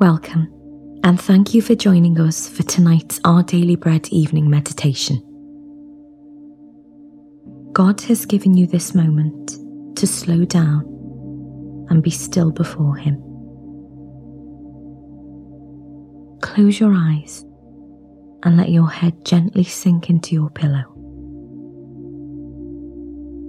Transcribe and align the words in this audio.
Welcome, 0.00 0.46
and 1.02 1.20
thank 1.20 1.54
you 1.54 1.60
for 1.60 1.74
joining 1.74 2.20
us 2.20 2.48
for 2.48 2.62
tonight's 2.62 3.18
Our 3.24 3.42
Daily 3.42 3.74
Bread 3.74 4.06
evening 4.12 4.48
meditation. 4.48 5.16
God 7.72 8.00
has 8.02 8.24
given 8.24 8.56
you 8.56 8.68
this 8.68 8.94
moment 8.94 9.58
to 9.96 10.06
slow 10.06 10.44
down 10.44 10.84
and 11.90 12.00
be 12.00 12.10
still 12.10 12.52
before 12.52 12.94
Him. 12.94 13.16
Close 16.42 16.78
your 16.78 16.94
eyes 16.94 17.44
and 18.44 18.56
let 18.56 18.68
your 18.68 18.88
head 18.88 19.24
gently 19.24 19.64
sink 19.64 20.10
into 20.10 20.32
your 20.32 20.50
pillow. 20.50 20.84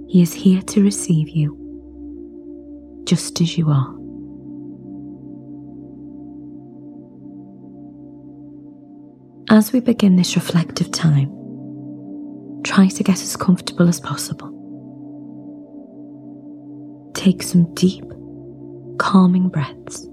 He 0.08 0.20
is 0.20 0.32
here 0.32 0.62
to 0.62 0.82
receive 0.82 1.28
you 1.28 3.04
just 3.04 3.40
as 3.40 3.56
you 3.56 3.70
are. 3.70 3.99
As 9.52 9.72
we 9.72 9.80
begin 9.80 10.14
this 10.14 10.36
reflective 10.36 10.92
time, 10.92 11.28
try 12.62 12.86
to 12.86 13.02
get 13.02 13.20
as 13.20 13.34
comfortable 13.34 13.88
as 13.88 13.98
possible. 13.98 14.46
Take 17.14 17.42
some 17.42 17.74
deep, 17.74 18.04
calming 19.00 19.48
breaths. 19.48 20.06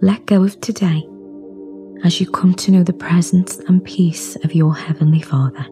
Let 0.00 0.24
go 0.26 0.44
of 0.44 0.60
today 0.60 1.04
as 2.04 2.20
you 2.20 2.30
come 2.30 2.54
to 2.54 2.70
know 2.70 2.84
the 2.84 2.92
presence 2.92 3.58
and 3.66 3.84
peace 3.84 4.36
of 4.44 4.54
your 4.54 4.76
Heavenly 4.76 5.20
Father. 5.20 5.66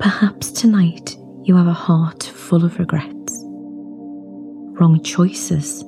Perhaps 0.00 0.50
tonight 0.50 1.16
you 1.44 1.54
have 1.54 1.68
a 1.68 1.72
heart 1.72 2.24
full 2.24 2.64
of 2.64 2.80
regrets, 2.80 3.38
wrong 4.80 5.00
choices, 5.04 5.84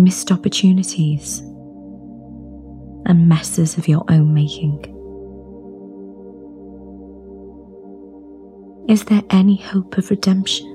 missed 0.00 0.32
opportunities, 0.32 1.40
and 3.06 3.28
messes 3.28 3.76
of 3.76 3.86
your 3.86 4.04
own 4.08 4.32
making. 4.32 4.78
Is 8.88 9.04
there 9.04 9.22
any 9.30 9.56
hope 9.56 9.98
of 9.98 10.10
redemption? 10.10 10.66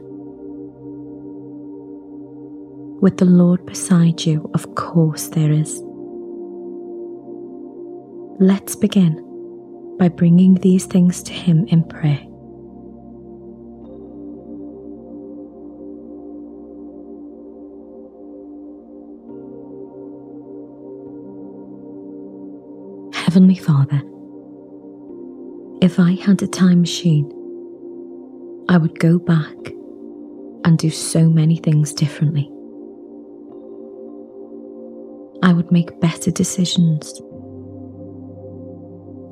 With 3.01 3.17
the 3.17 3.25
Lord 3.25 3.65
beside 3.65 4.25
you, 4.25 4.49
of 4.53 4.75
course 4.75 5.27
there 5.27 5.51
is. 5.51 5.81
Let's 8.39 8.75
begin 8.75 9.21
by 9.97 10.09
bringing 10.09 10.55
these 10.55 10.85
things 10.85 11.23
to 11.23 11.33
Him 11.33 11.65
in 11.69 11.83
prayer. 11.83 12.21
Heavenly 23.35 23.57
Father, 23.57 24.01
if 25.81 25.99
I 25.99 26.13
had 26.13 26.41
a 26.41 26.47
time 26.47 26.79
machine, 26.79 27.29
I 28.69 28.77
would 28.77 28.97
go 28.97 29.19
back 29.19 29.73
and 30.63 30.77
do 30.77 30.89
so 30.89 31.27
many 31.27 31.57
things 31.57 31.91
differently. 31.91 32.49
I 35.43 35.51
would 35.51 35.69
make 35.69 35.99
better 35.99 36.31
decisions, 36.31 37.11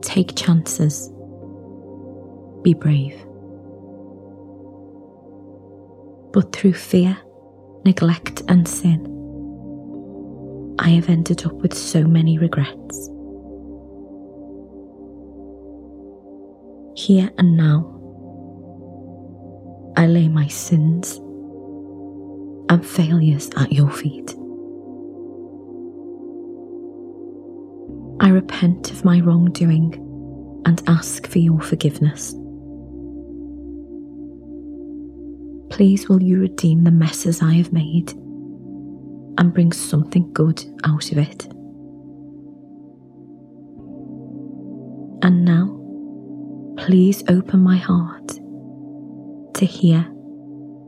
take 0.02 0.36
chances, 0.36 1.08
be 2.62 2.74
brave. 2.74 3.16
But 6.34 6.52
through 6.54 6.74
fear, 6.74 7.18
neglect, 7.86 8.42
and 8.50 8.68
sin, 8.68 9.06
I 10.78 10.90
have 10.90 11.08
ended 11.08 11.46
up 11.46 11.54
with 11.54 11.74
so 11.74 12.04
many 12.04 12.38
regrets. 12.38 13.13
Here 17.06 17.30
and 17.38 17.58
now, 17.58 17.80
I 19.98 20.08
lay 20.08 20.30
my 20.30 20.48
sins 20.48 21.18
and 22.70 22.88
failures 22.88 23.50
at 23.58 23.74
your 23.74 23.92
feet. 23.92 24.34
I 28.22 28.30
repent 28.30 28.92
of 28.92 29.04
my 29.04 29.20
wrongdoing 29.20 29.96
and 30.66 30.82
ask 30.88 31.28
for 31.28 31.40
your 31.40 31.60
forgiveness. 31.60 32.32
Please, 35.76 36.08
will 36.08 36.24
you 36.24 36.40
redeem 36.40 36.86
the 36.86 36.92
messes 36.92 37.42
I 37.42 37.52
have 37.56 37.74
made 37.74 38.14
and 38.14 39.54
bring 39.54 39.74
something 39.74 40.32
good 40.32 40.64
out 40.86 41.12
of 41.12 41.18
it? 41.18 41.48
And 45.22 45.44
now, 45.44 45.73
please 46.86 47.24
open 47.30 47.62
my 47.62 47.78
heart 47.78 48.28
to 49.54 49.66
hear 49.66 50.06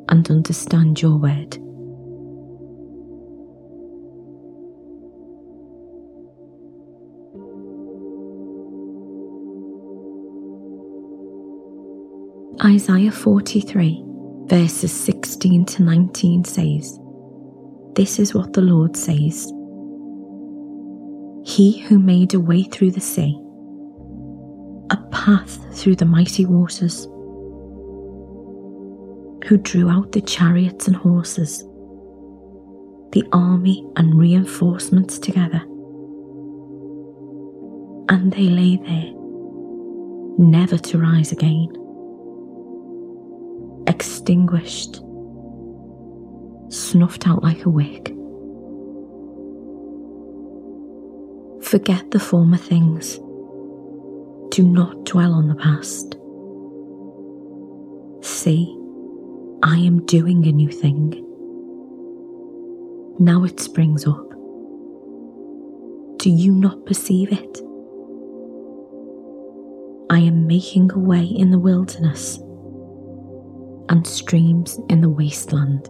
and 0.10 0.30
understand 0.30 1.02
your 1.02 1.16
word. 1.16 1.56
Isaiah 12.62 13.10
43, 13.10 14.04
verses 14.48 14.92
16 14.92 15.64
to 15.66 15.84
19 15.84 16.44
says, 16.44 17.00
This 17.96 18.20
is 18.20 18.36
what 18.36 18.52
the 18.52 18.62
Lord 18.62 18.98
says 18.98 19.46
He 21.46 21.80
who 21.88 22.00
made 22.00 22.34
a 22.34 22.40
way 22.42 22.64
through 22.64 22.92
the 22.92 23.00
sea 23.00 23.40
a 24.90 24.98
path 25.12 25.60
through 25.76 25.96
the 25.96 26.06
mighty 26.06 26.46
waters, 26.46 27.06
who 29.48 29.58
drew 29.58 29.90
out 29.90 30.12
the 30.12 30.22
chariots 30.22 30.88
and 30.88 30.96
horses, 30.96 31.64
the 33.12 33.24
army 33.32 33.88
and 33.96 34.16
reinforcements 34.16 35.20
together. 35.20 35.62
And 38.10 38.32
they 38.32 38.44
lay 38.44 38.78
there, 38.78 39.12
never 40.38 40.78
to 40.78 40.98
rise 40.98 41.32
again, 41.32 41.70
extinguished, 43.88 45.02
snuffed 46.70 47.28
out 47.28 47.44
like 47.44 47.66
a 47.66 47.70
wick. 47.70 48.12
Forget 51.64 52.12
the 52.12 52.20
former 52.20 52.58
things 52.58 53.20
do 54.56 54.64
not 54.64 55.04
dwell 55.04 55.34
on 55.34 55.50
the 55.50 55.56
past. 55.56 56.16
See, 58.26 58.74
I 59.64 59.76
am 59.80 60.06
doing 60.06 60.48
a 60.48 60.52
new 60.54 60.70
thing. 60.70 61.12
Now 63.20 63.44
it 63.44 63.60
springs 63.60 64.08
up. 64.08 64.30
Do 66.20 66.30
you 66.30 66.54
not 66.54 66.86
perceive 66.86 67.34
it? 67.34 67.58
I 70.10 70.20
am 70.20 70.48
making 70.48 70.90
a 70.94 71.00
way 71.00 71.26
in 71.26 71.52
the 71.52 71.60
wilderness 71.60 72.38
and 73.90 74.08
streams 74.08 74.80
in 74.88 75.02
the 75.02 75.10
wasteland. 75.10 75.90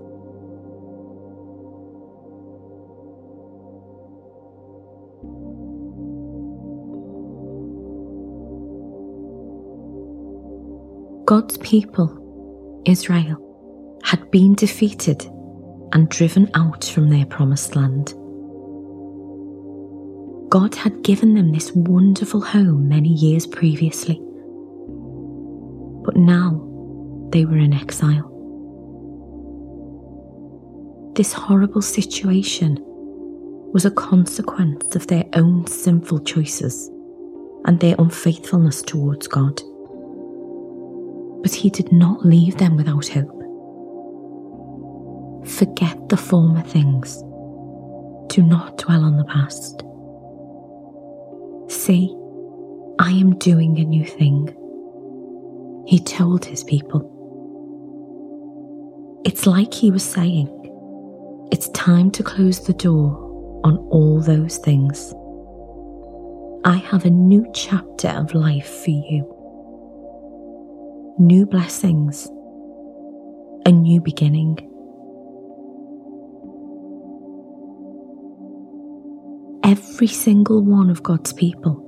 God's 11.36 11.58
people, 11.58 12.82
Israel, 12.86 14.00
had 14.06 14.32
been 14.32 14.56
defeated 14.56 15.22
and 15.92 16.08
driven 16.08 16.50
out 16.54 16.86
from 16.86 17.10
their 17.10 17.26
promised 17.26 17.76
land. 17.76 18.14
God 20.50 20.74
had 20.76 21.04
given 21.04 21.34
them 21.34 21.52
this 21.52 21.74
wonderful 21.74 22.40
home 22.40 22.88
many 22.88 23.10
years 23.10 23.46
previously, 23.46 24.16
but 26.06 26.16
now 26.16 26.52
they 27.34 27.44
were 27.44 27.58
in 27.58 27.74
exile. 27.74 28.32
This 31.18 31.34
horrible 31.34 31.82
situation 31.82 32.78
was 33.74 33.84
a 33.84 33.92
consequence 33.92 34.96
of 34.96 35.08
their 35.08 35.26
own 35.34 35.68
sinful 35.68 36.20
choices 36.22 36.90
and 37.66 37.78
their 37.82 37.98
unfaithfulness 38.00 38.82
towards 38.82 39.28
God 39.28 39.62
but 41.46 41.54
he 41.54 41.70
did 41.70 41.92
not 41.92 42.26
leave 42.26 42.58
them 42.58 42.76
without 42.76 43.08
hope. 43.08 43.30
Forget 45.48 46.10
the 46.10 46.18
former 46.18 46.64
things. 46.64 47.22
Do 48.34 48.42
not 48.42 48.80
dwell 48.80 49.04
on 49.04 49.18
the 49.18 49.26
past. 49.26 49.84
See, 51.72 52.16
I 52.98 53.12
am 53.12 53.38
doing 53.38 53.78
a 53.78 53.84
new 53.84 54.04
thing. 54.08 54.48
He 55.86 56.00
told 56.00 56.44
his 56.44 56.64
people. 56.64 57.12
It's 59.24 59.46
like 59.46 59.72
he 59.72 59.92
was 59.92 60.04
saying, 60.04 60.50
it's 61.52 61.70
time 61.70 62.10
to 62.14 62.24
close 62.24 62.66
the 62.66 62.74
door 62.74 63.62
on 63.64 63.78
all 63.92 64.20
those 64.20 64.58
things. 64.58 65.14
I 66.66 66.78
have 66.78 67.06
a 67.06 67.12
new 67.12 67.46
chapter 67.54 68.08
of 68.08 68.34
life 68.34 68.68
for 68.84 68.90
you. 68.90 69.35
New 71.18 71.46
blessings, 71.46 72.28
a 73.66 73.72
new 73.72 74.02
beginning. 74.02 74.58
Every 79.64 80.08
single 80.08 80.62
one 80.62 80.90
of 80.90 81.04
God's 81.04 81.32
people 81.32 81.82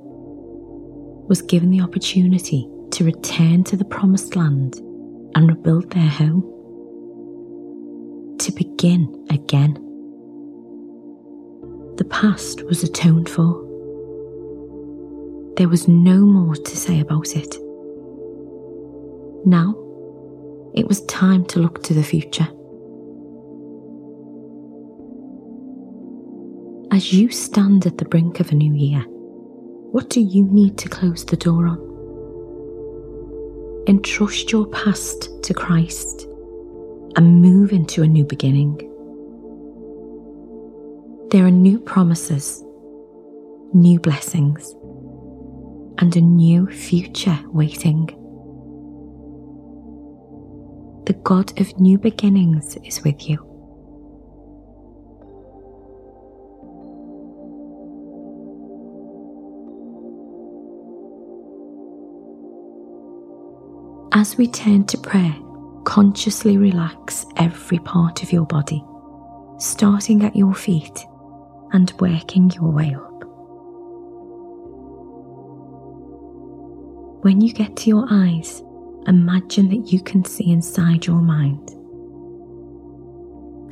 was 1.28 1.42
given 1.42 1.70
the 1.70 1.82
opportunity 1.82 2.66
to 2.92 3.04
return 3.04 3.64
to 3.64 3.76
the 3.76 3.84
promised 3.84 4.34
land 4.34 4.76
and 5.34 5.46
rebuild 5.46 5.90
their 5.90 6.08
home, 6.08 6.40
to 8.38 8.50
begin 8.52 9.26
again. 9.28 9.74
The 11.98 12.06
past 12.08 12.62
was 12.62 12.82
atoned 12.82 13.28
for. 13.28 13.62
There 15.58 15.68
was 15.68 15.86
no 15.86 16.20
more 16.20 16.56
to 16.56 16.76
say 16.78 17.00
about 17.00 17.36
it. 17.36 17.58
Now, 19.44 19.74
it 20.74 20.86
was 20.86 21.04
time 21.06 21.44
to 21.46 21.60
look 21.60 21.82
to 21.84 21.94
the 21.94 22.02
future. 22.02 22.48
As 26.90 27.12
you 27.12 27.30
stand 27.30 27.86
at 27.86 27.98
the 27.98 28.04
brink 28.04 28.40
of 28.40 28.50
a 28.50 28.54
new 28.54 28.74
year, 28.74 29.04
what 29.92 30.10
do 30.10 30.20
you 30.20 30.44
need 30.44 30.76
to 30.78 30.88
close 30.88 31.24
the 31.24 31.36
door 31.36 31.66
on? 31.66 31.78
Entrust 33.86 34.52
your 34.52 34.66
past 34.66 35.30
to 35.44 35.54
Christ 35.54 36.26
and 37.16 37.40
move 37.40 37.72
into 37.72 38.02
a 38.02 38.06
new 38.06 38.24
beginning. 38.24 38.76
There 41.30 41.46
are 41.46 41.50
new 41.50 41.78
promises, 41.78 42.62
new 43.72 44.00
blessings, 44.00 44.74
and 45.98 46.14
a 46.16 46.20
new 46.20 46.66
future 46.66 47.38
waiting. 47.46 48.10
The 51.08 51.14
God 51.14 51.58
of 51.58 51.80
new 51.80 51.96
beginnings 51.96 52.76
is 52.84 53.02
with 53.02 53.26
you. 53.30 53.38
As 64.12 64.36
we 64.36 64.48
turn 64.48 64.84
to 64.84 64.98
prayer, 64.98 65.34
consciously 65.84 66.58
relax 66.58 67.24
every 67.38 67.78
part 67.78 68.22
of 68.22 68.30
your 68.30 68.44
body, 68.44 68.84
starting 69.56 70.22
at 70.26 70.36
your 70.36 70.54
feet 70.54 71.06
and 71.72 71.90
working 72.00 72.50
your 72.50 72.70
way 72.70 72.94
up. 72.94 73.24
When 77.24 77.40
you 77.40 77.54
get 77.54 77.76
to 77.76 77.88
your 77.88 78.06
eyes, 78.10 78.62
imagine 79.08 79.68
that 79.70 79.90
you 79.92 80.00
can 80.02 80.24
see 80.24 80.50
inside 80.52 81.06
your 81.06 81.20
mind. 81.20 81.74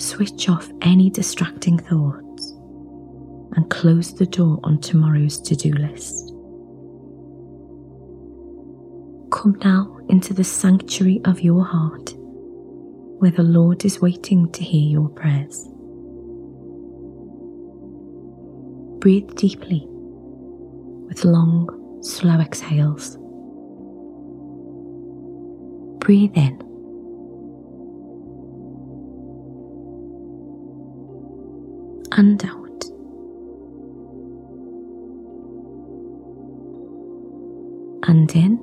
Switch 0.00 0.48
off 0.48 0.70
any 0.82 1.10
distracting 1.10 1.78
thoughts 1.78 2.52
and 3.52 3.68
close 3.70 4.14
the 4.14 4.26
door 4.26 4.58
on 4.64 4.80
tomorrow's 4.80 5.40
to 5.40 5.54
do 5.54 5.72
list. 5.72 6.32
Come 9.30 9.56
now 9.62 9.98
into 10.08 10.32
the 10.34 10.44
sanctuary 10.44 11.20
of 11.24 11.40
your 11.40 11.64
heart, 11.64 12.14
where 12.16 13.30
the 13.30 13.42
Lord 13.42 13.84
is 13.84 14.00
waiting 14.00 14.50
to 14.52 14.64
hear 14.64 14.88
your 14.88 15.08
prayers. 15.10 15.68
Breathe 19.00 19.34
deeply 19.36 19.86
with 21.08 21.24
long, 21.24 22.00
slow 22.02 22.40
exhales. 22.40 23.18
Breathe 26.06 26.37
in. 26.37 26.61
And 32.12 32.44
out. 32.44 32.85
And 38.08 38.37
in. 38.37 38.61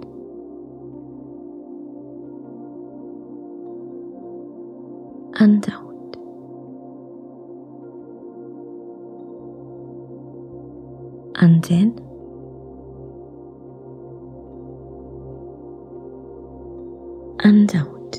and 5.35 5.69
out. 5.69 6.15
And 11.41 11.69
in. 11.69 12.12
And 17.45 17.75
out. 17.75 18.17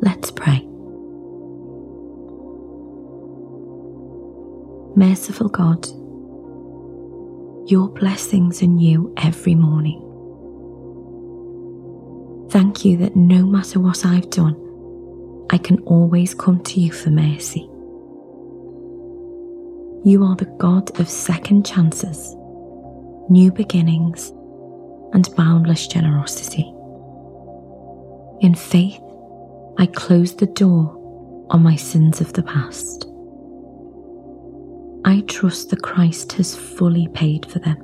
Let's 0.00 0.30
pray. 0.30 0.64
Merciful 4.94 5.48
God, 5.48 5.86
your 7.68 7.88
blessings 7.88 8.62
are 8.62 8.66
new 8.66 9.12
every 9.16 9.56
morning. 9.56 10.02
Thank 12.50 12.84
you 12.84 12.96
that 12.98 13.16
no 13.16 13.44
matter 13.44 13.80
what 13.80 14.06
I've 14.06 14.30
done, 14.30 14.54
I 15.50 15.58
can 15.58 15.80
always 15.80 16.32
come 16.32 16.62
to 16.62 16.80
you 16.80 16.92
for 16.92 17.10
mercy. 17.10 17.68
You 20.04 20.22
are 20.22 20.36
the 20.36 20.54
God 20.58 21.00
of 21.00 21.10
second 21.10 21.66
chances, 21.66 22.35
new 23.28 23.52
beginnings, 23.52 24.30
and 25.12 25.28
boundless 25.36 25.86
generosity. 25.86 26.72
In 28.40 28.54
faith, 28.54 29.00
I 29.78 29.86
close 29.86 30.36
the 30.36 30.46
door 30.46 31.46
on 31.50 31.62
my 31.62 31.76
sins 31.76 32.20
of 32.20 32.32
the 32.32 32.42
past. 32.42 33.06
I 35.04 35.20
trust 35.28 35.70
that 35.70 35.82
Christ 35.82 36.32
has 36.32 36.56
fully 36.56 37.08
paid 37.08 37.46
for 37.46 37.58
them. 37.60 37.76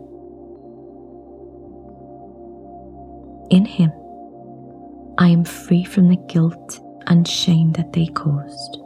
In 3.51 3.65
Him, 3.65 3.93
I 5.19 5.29
am 5.29 5.45
free 5.45 5.85
from 5.85 6.09
the 6.09 6.17
guilt 6.29 6.81
and 7.07 7.27
shame 7.27 7.73
that 7.73 7.93
they 7.93 8.07
caused. 8.07 8.79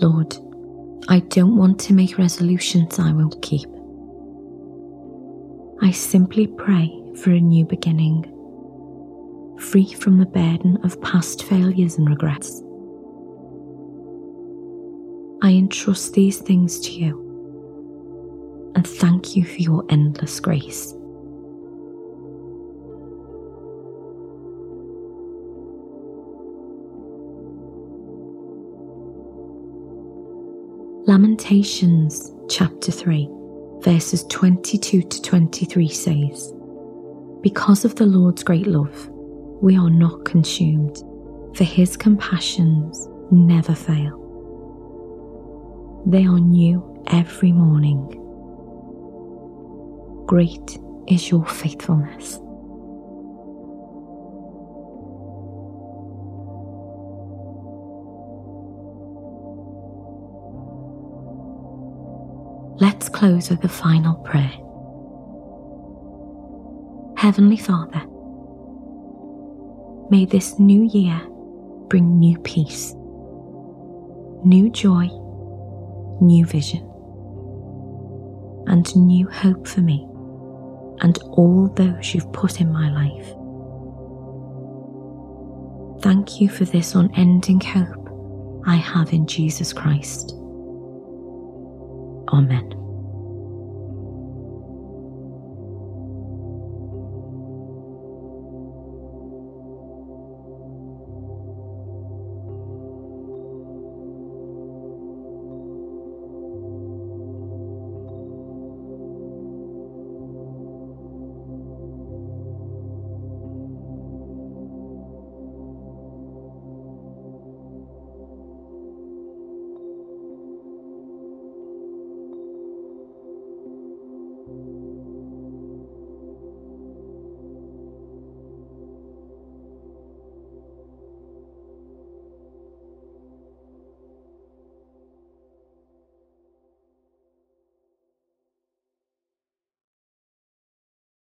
Lord, 0.00 0.34
I 1.08 1.20
don't 1.20 1.56
want 1.56 1.78
to 1.80 1.92
make 1.92 2.16
resolutions 2.16 2.98
I 2.98 3.12
won't 3.12 3.42
keep. 3.42 3.68
I 5.82 5.90
simply 5.90 6.46
pray 6.46 6.90
for 7.16 7.32
a 7.32 7.40
new 7.40 7.66
beginning, 7.66 8.24
free 9.58 9.92
from 9.92 10.18
the 10.18 10.26
burden 10.26 10.78
of 10.84 11.00
past 11.02 11.44
failures 11.44 11.98
and 11.98 12.08
regrets. 12.08 12.62
I 15.42 15.52
entrust 15.52 16.14
these 16.14 16.38
things 16.38 16.80
to 16.80 16.92
you 16.92 18.72
and 18.74 18.86
thank 18.86 19.36
you 19.36 19.44
for 19.44 19.56
your 19.56 19.84
endless 19.90 20.40
grace. 20.40 20.94
Lamentations 31.06 32.30
chapter 32.50 32.92
3, 32.92 33.26
verses 33.80 34.22
22 34.24 35.00
to 35.02 35.22
23 35.22 35.88
says, 35.88 36.52
Because 37.40 37.86
of 37.86 37.94
the 37.96 38.04
Lord's 38.04 38.42
great 38.42 38.66
love, 38.66 39.08
we 39.62 39.78
are 39.78 39.88
not 39.88 40.26
consumed, 40.26 40.98
for 41.56 41.64
his 41.64 41.96
compassions 41.96 43.08
never 43.30 43.74
fail. 43.74 44.18
They 46.04 46.26
are 46.26 46.38
new 46.38 47.02
every 47.06 47.52
morning. 47.52 48.06
Great 50.26 50.78
is 51.08 51.30
your 51.30 51.46
faithfulness. 51.46 52.40
Let's 62.80 63.10
close 63.10 63.50
with 63.50 63.62
a 63.64 63.68
final 63.68 64.14
prayer. 64.14 64.52
Heavenly 67.18 67.58
Father, 67.58 68.02
may 70.10 70.24
this 70.24 70.58
new 70.58 70.84
year 70.84 71.20
bring 71.88 72.18
new 72.18 72.38
peace 72.38 72.94
new 74.42 74.70
joy, 74.70 75.06
new 76.22 76.46
vision, 76.46 76.80
and 78.66 78.96
new 78.96 79.28
hope 79.28 79.68
for 79.68 79.82
me 79.82 80.06
and 81.00 81.18
all 81.32 81.68
those 81.76 82.14
you've 82.14 82.32
put 82.32 82.60
in 82.60 82.72
my 82.72 82.90
life. 82.90 83.34
Thank 86.02 86.40
you 86.40 86.48
for 86.48 86.64
this 86.64 86.94
unending 86.94 87.60
hope 87.60 88.08
I 88.66 88.76
have 88.76 89.12
in 89.12 89.26
Jesus 89.26 89.74
Christ. 89.74 90.39
Amen. 92.32 92.79